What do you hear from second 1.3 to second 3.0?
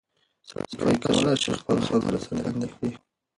شي خپله خبره څرګنده کړي.